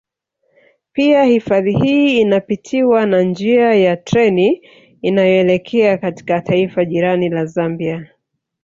[0.93, 4.67] Pia hifadhi hii inapitiwa na njia ya treni
[5.01, 8.11] inayoelekea katika taifa jirani la Zambia